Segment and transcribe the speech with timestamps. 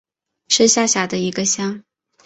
[0.47, 1.83] 是下辖的一个乡。